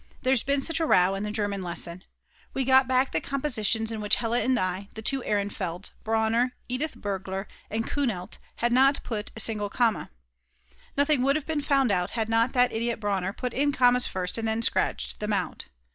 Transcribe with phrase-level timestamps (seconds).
[0.23, 2.03] There's been such a row in the German lesson!!
[2.55, 6.95] We got back the compositions in which Hella and I, the 2 Ehrenfelds, Brauner, Edith
[6.95, 10.09] Bergler, and Kuhnelt, had not put a single comma.
[10.97, 14.39] Nothing would have been found out had not that idiot Brauner put in commas first
[14.39, 15.65] and then scratched them out.